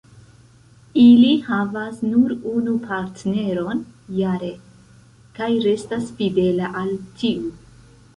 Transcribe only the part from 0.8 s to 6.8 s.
Ili havas nur unu partneron jare, kaj restas fidela